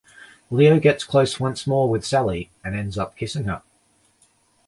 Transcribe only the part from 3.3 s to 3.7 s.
her.